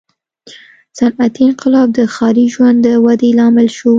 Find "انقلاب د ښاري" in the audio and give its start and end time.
1.49-2.45